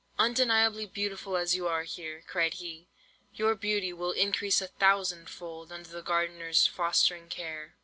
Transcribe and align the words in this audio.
"'Undeniably 0.17 0.87
beautiful 0.87 1.37
as 1.37 1.55
you 1.55 1.67
are 1.67 1.83
here,' 1.83 2.23
cried 2.25 2.55
he, 2.55 2.87
'your 3.35 3.53
beauty 3.53 3.93
will 3.93 4.13
increase 4.13 4.59
a 4.59 4.65
thousand 4.65 5.29
fold, 5.29 5.71
under 5.71 5.89
the 5.89 6.01
gardener's 6.01 6.65
fostering 6.65 7.29
care. 7.29 7.75